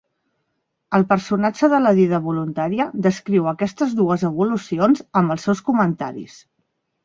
[0.97, 6.45] El personatge de la dida voluntària descriu aquestes dues evolucions amb els seus comentaris.